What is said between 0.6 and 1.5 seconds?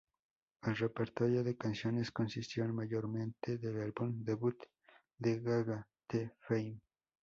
El repertorio